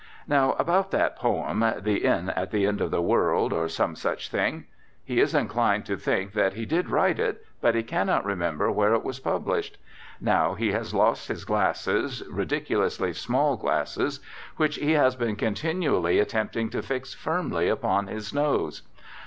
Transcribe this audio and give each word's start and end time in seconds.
Now 0.27 0.53
about 0.53 0.89
that 0.89 1.15
poem, 1.15 1.59
"The 1.59 2.03
Inn 2.05 2.29
at 2.31 2.49
the 2.49 2.65
End 2.65 2.81
of 2.81 2.89
the 2.89 3.03
World," 3.03 3.53
or 3.53 3.67
some 3.69 3.95
such 3.95 4.29
thing. 4.29 4.65
He 5.03 5.19
is 5.19 5.35
inclined 5.35 5.85
to 5.85 5.95
think 5.95 6.33
that 6.33 6.53
he 6.53 6.65
did 6.65 6.89
write 6.89 7.19
it, 7.19 7.45
but 7.61 7.75
he 7.75 7.83
cannot 7.83 8.25
remember 8.25 8.71
where 8.71 8.95
it 8.95 9.03
was 9.03 9.19
published. 9.19 9.77
Now 10.19 10.55
he 10.55 10.71
has 10.71 10.95
lost 10.95 11.27
his 11.27 11.45
glasses, 11.45 12.23
ridiculously 12.27 13.13
small 13.13 13.57
glasses, 13.57 14.21
which 14.57 14.77
he 14.77 14.93
has 14.93 15.15
been 15.15 15.35
continually 15.35 16.17
attempting 16.17 16.71
to 16.71 16.81
fix 16.81 17.13
firmly 17.13 17.69
upon 17.69 18.07
his 18.07 18.33
nose. 18.33 18.81